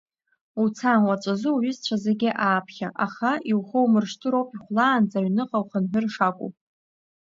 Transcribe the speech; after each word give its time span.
Уца, 0.61 0.93
уаҵәазы 1.05 1.49
уҩызцәа 1.55 1.95
зегьы 2.03 2.29
ааԥхьа, 2.45 2.89
аха, 3.05 3.31
иухоумыршҭыроуп, 3.51 4.49
ихәлаанӡа 4.53 5.17
аҩныҟа 5.19 5.57
ухынҳәыр 5.63 6.05
шакәу. 6.13 6.49